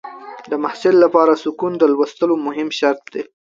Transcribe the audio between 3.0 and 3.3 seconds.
دی.